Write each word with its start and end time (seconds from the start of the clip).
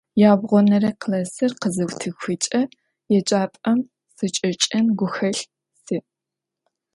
Ябгъонэрэ 0.31 0.91
классыр 1.01 1.51
къызытыухыкӀэ 1.61 2.61
еджапӀэм 3.17 3.79
сычӀэкӀын 4.15 4.85
гухэлъ 4.97 5.41
сиӀ. 5.83 5.99